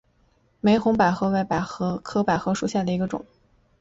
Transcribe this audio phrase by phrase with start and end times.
[0.61, 3.23] 玫红百合为百合科百合属下的一个种。